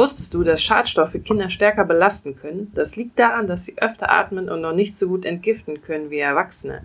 Wusstest 0.00 0.32
du, 0.32 0.44
dass 0.44 0.62
Schadstoffe 0.62 1.18
Kinder 1.22 1.50
stärker 1.50 1.84
belasten 1.84 2.34
können? 2.34 2.72
Das 2.74 2.96
liegt 2.96 3.18
daran, 3.18 3.46
dass 3.46 3.66
sie 3.66 3.76
öfter 3.76 4.10
atmen 4.10 4.48
und 4.48 4.62
noch 4.62 4.72
nicht 4.72 4.96
so 4.96 5.08
gut 5.08 5.26
entgiften 5.26 5.82
können 5.82 6.08
wie 6.08 6.20
Erwachsene. 6.20 6.80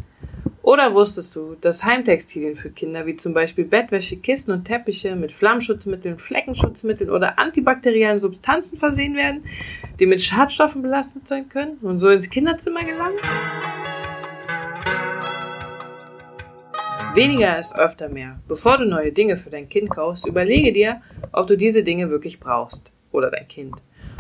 Oder 0.61 0.93
wusstest 0.93 1.33
du, 1.37 1.55
dass 1.61 1.85
Heimtextilien 1.85 2.57
für 2.57 2.71
Kinder 2.71 3.05
wie 3.05 3.15
zum 3.15 3.33
Beispiel 3.33 3.63
Bettwäsche, 3.63 4.17
Kissen 4.17 4.51
und 4.51 4.65
Teppiche 4.65 5.15
mit 5.15 5.31
Flammschutzmitteln, 5.31 6.17
Fleckenschutzmitteln 6.17 7.09
oder 7.09 7.39
antibakteriellen 7.39 8.17
Substanzen 8.17 8.75
versehen 8.75 9.15
werden, 9.15 9.45
die 9.97 10.07
mit 10.07 10.21
Schadstoffen 10.21 10.81
belastet 10.81 11.25
sein 11.25 11.47
können 11.47 11.77
und 11.83 11.97
so 11.99 12.09
ins 12.09 12.29
Kinderzimmer 12.29 12.81
gelangen? 12.81 13.19
Weniger 17.13 17.57
ist 17.57 17.79
öfter 17.79 18.09
mehr. 18.09 18.41
Bevor 18.49 18.77
du 18.77 18.83
neue 18.83 19.13
Dinge 19.13 19.37
für 19.37 19.51
dein 19.51 19.69
Kind 19.69 19.89
kaufst, 19.89 20.27
überlege 20.27 20.73
dir, 20.73 21.01
ob 21.31 21.47
du 21.47 21.55
diese 21.55 21.81
Dinge 21.81 22.09
wirklich 22.09 22.41
brauchst. 22.41 22.91
Oder 23.15 23.31
dein 23.31 23.47
Kind. 23.47 23.75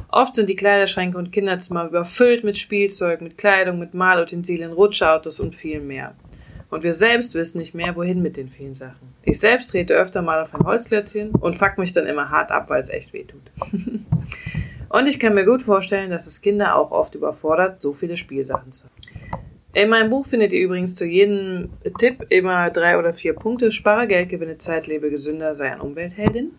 Oft 0.09 0.35
sind 0.35 0.47
die 0.47 0.55
Kleiderschränke 0.55 1.17
und 1.17 1.33
Kinderzimmer 1.33 1.85
überfüllt 1.85 2.45
mit 2.45 2.57
Spielzeug, 2.57 3.19
mit 3.19 3.37
Kleidung, 3.37 3.77
mit 3.77 3.93
Malutensilien, 3.93 4.71
Rutschautos 4.71 5.41
und 5.41 5.53
viel 5.53 5.81
mehr. 5.81 6.15
Und 6.69 6.83
wir 6.83 6.93
selbst 6.93 7.35
wissen 7.35 7.57
nicht 7.57 7.75
mehr, 7.75 7.95
wohin 7.97 8.21
mit 8.21 8.37
den 8.37 8.47
vielen 8.47 8.73
Sachen. 8.73 9.13
Ich 9.23 9.39
selbst 9.39 9.71
trete 9.71 9.93
öfter 9.93 10.21
mal 10.21 10.41
auf 10.41 10.55
ein 10.55 10.65
Holzklötzchen 10.65 11.31
und 11.31 11.53
fuck 11.53 11.77
mich 11.77 11.91
dann 11.91 12.07
immer 12.07 12.29
hart 12.29 12.51
ab, 12.51 12.69
weil 12.69 12.79
es 12.79 12.89
echt 12.89 13.11
weh 13.11 13.25
tut. 13.25 13.51
und 14.89 15.07
ich 15.07 15.19
kann 15.19 15.35
mir 15.35 15.45
gut 15.45 15.61
vorstellen, 15.61 16.09
dass 16.09 16.25
es 16.25 16.41
Kinder 16.41 16.77
auch 16.77 16.91
oft 16.91 17.13
überfordert, 17.15 17.81
so 17.81 17.91
viele 17.91 18.15
Spielsachen 18.15 18.71
zu 18.71 18.85
haben. 18.85 18.93
In 19.73 19.89
meinem 19.89 20.09
Buch 20.09 20.25
findet 20.25 20.53
ihr 20.53 20.61
übrigens 20.61 20.95
zu 20.95 21.05
jedem 21.05 21.71
Tipp 21.99 22.25
immer 22.29 22.69
drei 22.69 22.97
oder 22.97 23.13
vier 23.13 23.33
Punkte. 23.33 23.71
Spare 23.71 24.07
Geld, 24.07 24.29
gewinne 24.29 24.57
Zeit, 24.57 24.87
lebe 24.87 25.09
gesünder, 25.09 25.53
sei 25.53 25.73
ein 25.73 25.81
Umweltheldin. 25.81 26.51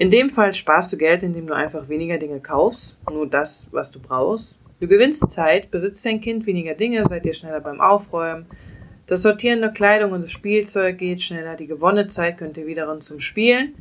In 0.00 0.08
dem 0.08 0.30
Fall 0.30 0.54
sparst 0.54 0.90
du 0.94 0.96
Geld, 0.96 1.22
indem 1.22 1.46
du 1.46 1.54
einfach 1.54 1.90
weniger 1.90 2.16
Dinge 2.16 2.40
kaufst, 2.40 2.96
nur 3.12 3.26
das, 3.26 3.68
was 3.70 3.90
du 3.90 4.00
brauchst. 4.00 4.58
Du 4.80 4.88
gewinnst 4.88 5.28
Zeit, 5.28 5.70
besitzt 5.70 6.06
dein 6.06 6.22
Kind 6.22 6.46
weniger 6.46 6.72
Dinge, 6.72 7.04
seid 7.04 7.26
ihr 7.26 7.34
schneller 7.34 7.60
beim 7.60 7.82
Aufräumen, 7.82 8.46
das 9.04 9.20
Sortieren 9.20 9.60
der 9.60 9.72
Kleidung 9.72 10.12
und 10.12 10.22
das 10.22 10.30
Spielzeug 10.30 10.96
geht 10.96 11.20
schneller. 11.20 11.54
Die 11.54 11.66
gewonnene 11.66 12.06
Zeit 12.06 12.38
könnt 12.38 12.56
ihr 12.56 12.66
wiederum 12.66 13.02
zum 13.02 13.20
Spielen 13.20 13.74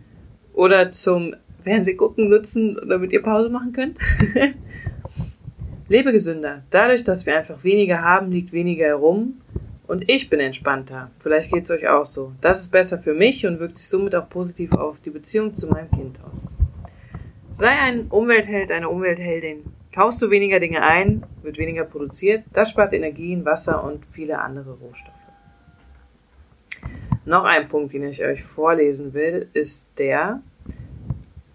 oder 0.51 0.91
zum 0.91 1.37
Fernsehgucken 1.63 2.27
nutzen, 2.27 2.77
damit 2.85 3.13
ihr 3.13 3.23
Pause 3.23 3.47
machen 3.47 3.71
könnt. 3.71 3.97
Lebe 5.87 6.11
gesünder. 6.11 6.63
Dadurch, 6.69 7.05
dass 7.05 7.25
wir 7.25 7.37
einfach 7.37 7.63
weniger 7.63 8.01
haben, 8.03 8.29
liegt 8.29 8.51
weniger 8.51 8.87
herum. 8.87 9.39
Und 9.89 10.07
ich 10.07 10.29
bin 10.29 10.39
entspannter. 10.39 11.09
Vielleicht 11.17 11.51
geht 11.51 11.63
es 11.63 11.71
euch 11.71 11.87
auch 11.87 12.05
so. 12.05 12.31
Das 12.41 12.59
ist 12.59 12.67
besser 12.67 12.99
für 12.99 13.15
mich 13.15 13.47
und 13.47 13.59
wirkt 13.59 13.75
sich 13.75 13.87
somit 13.87 14.13
auch 14.13 14.29
positiv 14.29 14.71
auf 14.73 15.01
die 15.01 15.09
Beziehung 15.09 15.55
zu 15.55 15.65
meinem 15.65 15.89
Kind 15.89 16.19
aus. 16.31 16.55
Sei 17.49 17.69
ein 17.69 18.05
Umweltheld, 18.09 18.71
eine 18.71 18.87
Umweltheldin. 18.87 19.63
Kaufst 19.91 20.21
du 20.21 20.29
weniger 20.29 20.59
Dinge 20.59 20.83
ein, 20.83 21.25
wird 21.41 21.57
weniger 21.57 21.85
produziert. 21.85 22.43
Das 22.53 22.69
spart 22.69 22.93
Energien, 22.93 23.45
Wasser 23.45 23.83
und 23.83 24.05
viele 24.05 24.37
andere 24.37 24.73
Rohstoffe. 24.73 25.15
Noch 27.25 27.45
ein 27.45 27.67
Punkt, 27.67 27.91
den 27.91 28.03
ich 28.03 28.23
euch 28.23 28.43
vorlesen 28.43 29.15
will, 29.15 29.49
ist 29.53 29.97
der, 29.97 30.43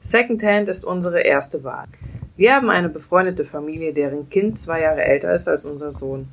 Secondhand 0.00 0.68
ist 0.68 0.84
unsere 0.84 1.20
erste 1.20 1.62
Wahl. 1.62 1.86
Wir 2.36 2.56
haben 2.56 2.68
eine 2.68 2.88
befreundete 2.88 3.44
Familie, 3.44 3.92
deren 3.92 4.28
Kind 4.28 4.58
zwei 4.58 4.80
Jahre 4.80 5.04
älter 5.04 5.32
ist 5.32 5.46
als 5.46 5.64
unser 5.64 5.92
Sohn 5.92 6.28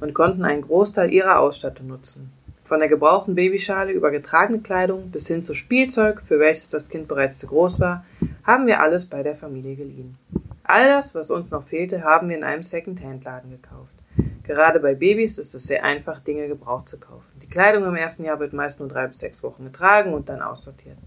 und 0.00 0.14
konnten 0.14 0.44
einen 0.44 0.62
Großteil 0.62 1.12
ihrer 1.12 1.40
Ausstattung 1.40 1.86
nutzen. 1.88 2.32
Von 2.62 2.80
der 2.80 2.88
gebrauchten 2.88 3.36
Babyschale 3.36 3.92
über 3.92 4.10
getragene 4.10 4.58
Kleidung 4.58 5.10
bis 5.10 5.28
hin 5.28 5.42
zu 5.42 5.54
Spielzeug, 5.54 6.20
für 6.24 6.40
welches 6.40 6.68
das 6.68 6.88
Kind 6.88 7.06
bereits 7.06 7.38
zu 7.38 7.46
groß 7.46 7.78
war, 7.78 8.04
haben 8.42 8.66
wir 8.66 8.80
alles 8.80 9.06
bei 9.06 9.22
der 9.22 9.36
Familie 9.36 9.76
geliehen. 9.76 10.18
All 10.64 10.88
das, 10.88 11.14
was 11.14 11.30
uns 11.30 11.52
noch 11.52 11.62
fehlte, 11.62 12.02
haben 12.02 12.28
wir 12.28 12.36
in 12.36 12.42
einem 12.42 12.62
Second-Hand-Laden 12.62 13.50
gekauft. 13.50 13.94
Gerade 14.42 14.80
bei 14.80 14.94
Babys 14.94 15.38
ist 15.38 15.54
es 15.54 15.64
sehr 15.64 15.84
einfach, 15.84 16.20
Dinge 16.20 16.48
gebraucht 16.48 16.88
zu 16.88 16.98
kaufen. 16.98 17.38
Die 17.40 17.48
Kleidung 17.48 17.84
im 17.84 17.94
ersten 17.94 18.24
Jahr 18.24 18.40
wird 18.40 18.52
meist 18.52 18.80
nur 18.80 18.88
drei 18.88 19.06
bis 19.06 19.20
sechs 19.20 19.42
Wochen 19.44 19.64
getragen 19.64 20.12
und 20.12 20.28
dann 20.28 20.42
aussortiert. 20.42 20.98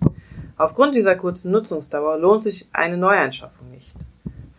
Aufgrund 0.58 0.96
dieser 0.96 1.16
kurzen 1.16 1.52
Nutzungsdauer 1.52 2.18
lohnt 2.18 2.44
sich 2.44 2.68
eine 2.72 2.98
Neuanschaffung 2.98 3.70
nicht. 3.72 3.96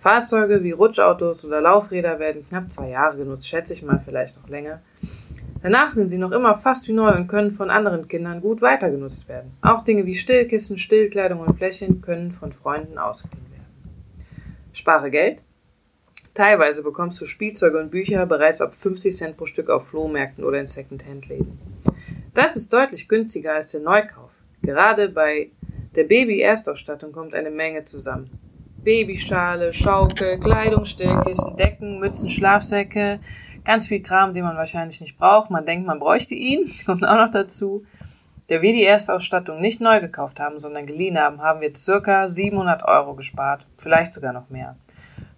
Fahrzeuge 0.00 0.64
wie 0.64 0.70
Rutschautos 0.70 1.44
oder 1.44 1.60
Laufräder 1.60 2.18
werden 2.18 2.48
knapp 2.48 2.70
zwei 2.72 2.88
Jahre 2.88 3.18
genutzt, 3.18 3.46
schätze 3.46 3.74
ich 3.74 3.82
mal 3.82 3.98
vielleicht 3.98 4.40
noch 4.40 4.48
länger. 4.48 4.80
Danach 5.62 5.90
sind 5.90 6.08
sie 6.08 6.16
noch 6.16 6.32
immer 6.32 6.56
fast 6.56 6.88
wie 6.88 6.94
neu 6.94 7.14
und 7.14 7.26
können 7.26 7.50
von 7.50 7.68
anderen 7.68 8.08
Kindern 8.08 8.40
gut 8.40 8.62
weitergenutzt 8.62 9.28
werden. 9.28 9.52
Auch 9.60 9.84
Dinge 9.84 10.06
wie 10.06 10.14
Stillkissen, 10.14 10.78
Stillkleidung 10.78 11.40
und 11.40 11.54
Fläschchen 11.54 12.00
können 12.00 12.30
von 12.30 12.50
Freunden 12.50 12.96
ausgeliehen 12.96 13.44
Spare 14.72 15.10
Geld. 15.10 15.42
Teilweise 16.32 16.82
bekommst 16.82 17.20
du 17.20 17.26
Spielzeuge 17.26 17.78
und 17.78 17.90
Bücher 17.90 18.24
bereits 18.24 18.62
ab 18.62 18.74
50 18.74 19.14
Cent 19.14 19.36
pro 19.36 19.44
Stück 19.44 19.68
auf 19.68 19.88
Flohmärkten 19.88 20.44
oder 20.44 20.60
in 20.60 20.66
Secondhand-Läden. 20.66 21.58
Das 22.32 22.56
ist 22.56 22.72
deutlich 22.72 23.06
günstiger 23.06 23.52
als 23.52 23.68
der 23.68 23.82
Neukauf. 23.82 24.30
Gerade 24.62 25.10
bei 25.10 25.50
der 25.94 26.04
Baby-Erstausstattung 26.04 27.12
kommt 27.12 27.34
eine 27.34 27.50
Menge 27.50 27.84
zusammen. 27.84 28.30
Babyschale, 28.82 29.72
Schaukel, 29.72 30.38
Kleidung, 30.38 30.84
Stillkissen, 30.84 31.56
Decken, 31.56 31.98
Mützen, 31.98 32.30
Schlafsäcke, 32.30 33.20
ganz 33.64 33.86
viel 33.86 34.02
Kram, 34.02 34.32
den 34.32 34.44
man 34.44 34.56
wahrscheinlich 34.56 35.00
nicht 35.00 35.18
braucht. 35.18 35.50
Man 35.50 35.66
denkt, 35.66 35.86
man 35.86 35.98
bräuchte 35.98 36.34
ihn, 36.34 36.70
kommt 36.86 37.06
auch 37.06 37.16
noch 37.16 37.30
dazu. 37.30 37.84
Da 38.48 38.62
wir 38.62 38.72
die 38.72 38.84
Erstausstattung 38.84 39.60
nicht 39.60 39.80
neu 39.80 40.00
gekauft 40.00 40.40
haben, 40.40 40.58
sondern 40.58 40.86
geliehen 40.86 41.18
haben, 41.18 41.40
haben 41.40 41.60
wir 41.60 41.74
circa 41.74 42.26
700 42.26 42.82
Euro 42.82 43.14
gespart, 43.14 43.66
vielleicht 43.76 44.12
sogar 44.12 44.32
noch 44.32 44.50
mehr. 44.50 44.76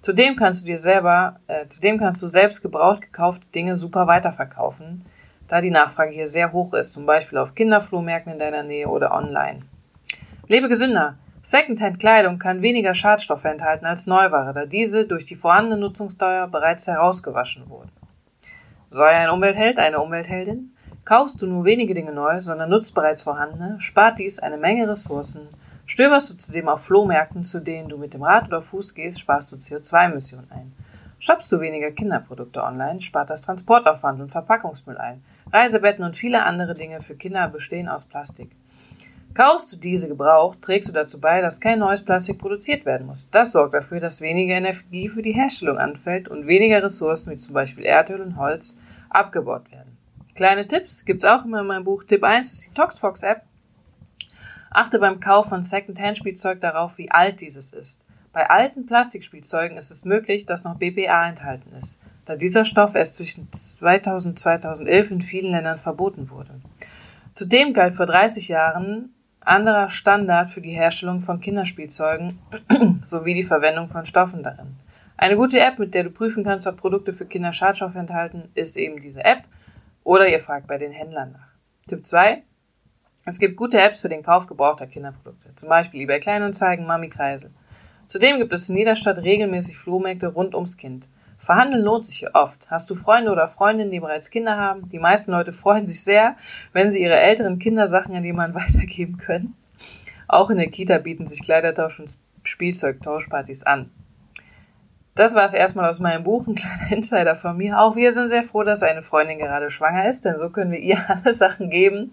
Zudem 0.00 0.34
kannst 0.34 0.62
du 0.62 0.66
dir 0.66 0.78
selber, 0.78 1.41
äh, 1.47 1.66
zudem 1.69 1.98
kannst 1.98 2.22
du 2.22 2.26
selbst 2.26 2.62
gebraucht 2.62 3.03
gekaufte 3.03 3.47
Dinge 3.48 3.76
super 3.76 4.06
weiterverkaufen, 4.06 5.04
da 5.47 5.60
die 5.60 5.70
Nachfrage 5.70 6.12
hier 6.12 6.26
sehr 6.26 6.53
hoch 6.53 6.72
ist, 6.72 6.92
zum 6.94 7.04
Beispiel 7.04 7.38
auf 7.38 7.54
Kinderflohmärkten 7.54 8.32
in 8.32 8.38
deiner 8.38 8.62
Nähe 8.62 8.88
oder 8.88 9.12
online. 9.12 9.60
Lebe 10.48 10.69
gesünder! 10.69 11.19
Secondhand-Kleidung 11.44 12.38
kann 12.38 12.62
weniger 12.62 12.94
Schadstoffe 12.94 13.44
enthalten 13.44 13.84
als 13.84 14.06
Neuware, 14.06 14.53
da 14.53 14.64
diese 14.64 15.06
durch 15.06 15.26
die 15.26 15.34
vorhandene 15.34 15.76
Nutzungsdauer 15.76 16.47
bereits 16.47 16.86
herausgewaschen 16.86 17.69
wurden. 17.69 17.91
Sei 18.91 19.08
ein 19.08 19.28
Umweltheld, 19.28 19.80
eine 19.80 20.00
Umweltheldin? 20.00 20.76
Kaufst 21.04 21.42
du 21.42 21.48
nur 21.48 21.64
wenige 21.64 21.94
Dinge 21.94 22.12
neu, 22.12 22.41
sondern 22.41 22.70
nutzt 22.70 22.94
bereits 22.94 23.25
vorhandene, 23.25 23.75
spart 23.80 24.20
dies 24.20 24.38
eine 24.38 24.56
Menge 24.56 24.88
Ressourcen. 24.88 25.48
Stöberst 25.84 26.30
du 26.30 26.36
zudem 26.36 26.69
auf 26.69 26.84
Flohmärkten, 26.84 27.42
zu 27.42 27.59
denen 27.59 27.88
du 27.88 27.98
mit 27.98 28.14
dem 28.14 28.22
Rad 28.22 28.47
oder 28.47 28.62
Fuß 28.62 28.94
gehst, 28.94 29.19
sparst 29.19 29.50
du 29.50 29.56
CO2-Emissionen 29.56 30.48
ein. 30.53 30.72
Shoppst 31.19 31.50
du 31.50 31.59
weniger 31.59 31.91
Kinderprodukte 31.91 32.62
online, 32.62 33.00
spart 33.00 33.30
das 33.30 33.41
Transportaufwand 33.41 34.20
und 34.20 34.30
Verpackungsmüll 34.30 34.97
ein. 34.97 35.24
Reisebetten 35.53 36.04
und 36.04 36.14
viele 36.14 36.44
andere 36.44 36.74
Dinge 36.74 37.00
für 37.00 37.16
Kinder 37.16 37.48
bestehen 37.48 37.88
aus 37.88 38.04
Plastik. 38.04 38.53
Kaufst 39.34 39.72
du 39.72 39.76
diese 39.76 40.09
gebraucht, 40.09 40.60
trägst 40.60 40.91
du 40.91 40.93
dazu 40.93 41.19
bei, 41.19 41.41
dass 41.41 41.60
kein 41.60 41.78
neues 41.78 42.04
Plastik 42.04 42.38
produziert 42.38 42.84
werden 42.84 43.06
muss. 43.06 43.31
Das 43.31 43.53
sorgt 43.53 43.72
dafür, 43.72 43.98
dass 43.98 44.20
weniger 44.20 44.54
Energie 44.54 45.09
für 45.09 45.22
die 45.22 45.32
Herstellung 45.32 45.78
anfällt 45.78 46.28
und 46.28 46.47
weniger 46.47 46.82
Ressourcen 46.82 47.32
wie 47.32 47.37
zum 47.37 47.54
Beispiel 47.54 47.84
Erdöl 47.84 48.21
und 48.21 48.37
Holz 48.37 48.76
abgebaut 49.09 49.71
werden. 49.72 49.97
Kleine 50.34 50.66
Tipps 50.66 51.06
gibt's 51.06 51.25
auch 51.25 51.47
immer 51.47 51.60
in 51.60 51.66
meinem 51.66 51.84
Buch. 51.84 52.04
Tipp 52.04 52.25
1 52.25 52.53
ist 52.53 52.66
die 52.66 52.75
Toxfox 52.75 53.22
App. 53.22 53.42
Achte 54.71 54.98
beim 54.98 55.21
Kauf 55.21 55.48
von 55.48 55.62
Secondhand-Spielzeug 55.62 56.60
darauf, 56.60 56.98
wie 56.98 57.10
alt 57.10 57.41
dieses 57.41 57.72
ist. 57.72 58.04
Bei 58.32 58.48
alten 58.48 58.87
Plastikspielzeugen 58.87 59.76
ist 59.76 59.91
es 59.91 60.04
möglich, 60.04 60.47
dass 60.47 60.65
noch 60.65 60.76
BPA 60.76 61.28
enthalten 61.28 61.72
ist, 61.72 62.00
da 62.25 62.37
dieser 62.37 62.65
Stoff 62.65 62.94
erst 62.94 63.16
zwischen 63.16 63.50
2000 63.53 64.32
und 64.32 64.38
2011 64.38 65.10
in 65.10 65.21
vielen 65.21 65.53
Ländern 65.53 65.76
verboten 65.76 66.31
wurde. 66.31 66.60
Zudem 67.34 67.72
galt 67.75 67.94
vor 67.94 68.06
30 68.06 68.48
Jahren 68.48 69.15
anderer 69.47 69.88
Standard 69.88 70.50
für 70.50 70.60
die 70.60 70.70
Herstellung 70.70 71.20
von 71.20 71.41
Kinderspielzeugen 71.41 72.38
sowie 73.03 73.34
die 73.34 73.42
Verwendung 73.42 73.86
von 73.86 74.04
Stoffen 74.04 74.42
darin. 74.42 74.77
Eine 75.16 75.36
gute 75.36 75.60
App, 75.60 75.78
mit 75.78 75.94
der 75.94 76.04
du 76.04 76.10
prüfen 76.10 76.44
kannst, 76.44 76.66
ob 76.66 76.77
Produkte 76.77 77.12
für 77.12 77.27
Kinder 77.27 77.53
Schadstoffe 77.53 77.94
enthalten, 77.94 78.50
ist 78.54 78.77
eben 78.77 78.98
diese 78.98 79.24
App. 79.24 79.44
Oder 80.04 80.28
ihr 80.28 80.39
fragt 80.39 80.66
bei 80.66 80.78
den 80.78 80.92
Händlern 80.92 81.33
nach. 81.33 81.48
Tipp 81.86 82.04
2. 82.04 82.42
Es 83.24 83.39
gibt 83.39 83.56
gute 83.56 83.80
Apps 83.80 84.00
für 84.00 84.09
den 84.09 84.22
Kauf 84.22 84.47
gebrauchter 84.47 84.89
Kinderprodukte, 84.89 85.54
zum 85.54 85.68
Beispiel 85.68 86.00
eBay 86.00 86.18
Kleinanzeigen, 86.18 86.86
Mami 86.86 87.09
Kreisel. 87.09 87.53
Zudem 88.06 88.38
gibt 88.38 88.53
es 88.53 88.68
in 88.68 88.77
jeder 88.77 88.97
Stadt 88.97 89.18
regelmäßig 89.18 89.77
Flohmärkte 89.77 90.27
rund 90.27 90.54
ums 90.54 90.77
Kind. 90.77 91.09
Verhandeln 91.42 91.83
lohnt 91.83 92.04
sich 92.04 92.18
hier 92.18 92.30
oft. 92.34 92.71
Hast 92.71 92.89
du 92.89 92.94
Freunde 92.94 93.33
oder 93.33 93.48
Freundinnen, 93.48 93.91
die 93.91 93.98
bereits 93.98 94.30
Kinder 94.30 94.56
haben? 94.56 94.89
Die 94.91 95.00
meisten 95.00 95.33
Leute 95.33 95.50
freuen 95.50 95.86
sich 95.86 96.04
sehr, 96.04 96.36
wenn 96.72 96.89
sie 96.89 97.03
ihre 97.03 97.18
älteren 97.18 97.59
Kindersachen 97.59 98.15
an 98.15 98.22
jemanden 98.22 98.54
weitergeben 98.60 99.16
können. 99.16 99.56
Auch 100.28 100.50
in 100.50 100.59
der 100.59 100.71
Kita 100.71 100.98
bieten 100.98 101.27
sich 101.27 101.42
Kleidertausch 101.42 101.98
und 101.98 102.16
Spielzeugtauschpartys 102.44 103.65
an. 103.65 103.91
Das 105.16 105.34
war 105.34 105.44
es 105.44 105.53
erstmal 105.53 105.91
aus 105.91 105.98
meinem 105.98 106.22
Buch, 106.22 106.47
ein 106.47 106.54
kleiner 106.54 106.91
Insider 106.92 107.34
von 107.34 107.56
mir. 107.56 107.80
Auch 107.80 107.97
wir 107.97 108.12
sind 108.12 108.28
sehr 108.28 108.45
froh, 108.45 108.62
dass 108.62 108.84
eine 108.84 109.03
Freundin 109.03 109.38
gerade 109.38 109.68
schwanger 109.68 110.09
ist, 110.09 110.24
denn 110.24 110.36
so 110.36 110.48
können 110.48 110.71
wir 110.71 110.78
ihr 110.78 110.98
alle 111.09 111.33
Sachen 111.33 111.71
geben, 111.71 112.12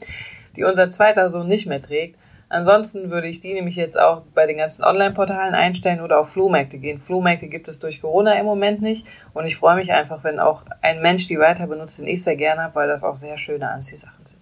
die 0.56 0.64
unser 0.64 0.90
zweiter 0.90 1.30
Sohn 1.30 1.46
nicht 1.46 1.68
mehr 1.68 1.84
trägt. 1.84 2.18
Ansonsten 2.50 3.12
würde 3.12 3.28
ich 3.28 3.40
die 3.40 3.54
nämlich 3.54 3.76
jetzt 3.76 4.00
auch 4.00 4.24
bei 4.34 4.48
den 4.48 4.58
ganzen 4.58 4.84
Online-Portalen 4.84 5.54
einstellen 5.54 6.02
oder 6.02 6.20
auf 6.20 6.34
Flohmärkte 6.34 6.80
gehen. 6.80 7.00
Flohmärkte 7.00 7.48
gibt 7.48 7.68
es 7.68 7.78
durch 7.78 8.02
Corona 8.02 8.34
im 8.40 8.46
Moment 8.46 8.82
nicht. 8.82 9.08
Und 9.34 9.46
ich 9.46 9.56
freue 9.56 9.76
mich 9.76 9.94
einfach, 9.94 10.24
wenn 10.24 10.40
auch 10.40 10.64
ein 10.82 11.02
Mensch 11.02 11.28
die 11.28 11.38
weiter 11.38 11.68
benutzt, 11.68 12.00
den 12.00 12.08
ich 12.08 12.24
sehr 12.24 12.36
gerne 12.36 12.64
habe, 12.64 12.76
weil 12.76 12.88
das 12.88 13.04
auch 13.04 13.16
sehr 13.16 13.38
schöne 13.38 13.70
Anziehsachen 13.70 14.26
sind. 14.26 14.42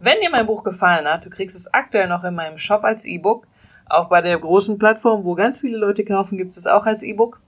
Wenn 0.00 0.18
dir 0.20 0.30
mein 0.30 0.46
Buch 0.46 0.64
gefallen 0.64 1.06
hat, 1.06 1.24
du 1.24 1.30
kriegst 1.30 1.54
es 1.54 1.72
aktuell 1.72 2.08
noch 2.08 2.24
in 2.24 2.34
meinem 2.34 2.58
Shop 2.58 2.82
als 2.82 3.06
E-Book. 3.06 3.46
Auch 3.88 4.08
bei 4.08 4.20
der 4.20 4.38
großen 4.38 4.78
Plattform, 4.78 5.24
wo 5.24 5.34
ganz 5.36 5.60
viele 5.60 5.76
Leute 5.76 6.04
kaufen, 6.04 6.38
gibt 6.38 6.50
es 6.50 6.56
es 6.56 6.66
auch 6.66 6.86
als 6.86 7.04
E-Book. 7.04 7.40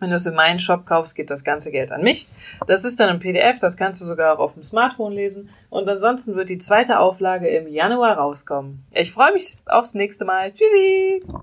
Wenn 0.00 0.10
du 0.10 0.16
es 0.16 0.26
in 0.26 0.34
meinen 0.34 0.58
Shop 0.58 0.86
kaufst, 0.86 1.14
geht 1.14 1.30
das 1.30 1.44
ganze 1.44 1.70
Geld 1.70 1.92
an 1.92 2.02
mich. 2.02 2.26
Das 2.66 2.84
ist 2.84 2.98
dann 2.98 3.10
ein 3.10 3.18
PDF, 3.18 3.58
das 3.58 3.76
kannst 3.76 4.00
du 4.00 4.04
sogar 4.04 4.34
auch 4.34 4.40
auf 4.40 4.54
dem 4.54 4.62
Smartphone 4.62 5.12
lesen. 5.12 5.50
Und 5.68 5.88
ansonsten 5.88 6.34
wird 6.34 6.48
die 6.48 6.58
zweite 6.58 6.98
Auflage 6.98 7.48
im 7.48 7.68
Januar 7.68 8.16
rauskommen. 8.16 8.84
Ich 8.92 9.12
freue 9.12 9.32
mich 9.32 9.58
aufs 9.66 9.94
nächste 9.94 10.24
Mal. 10.24 10.52
Tschüssi! 10.52 11.22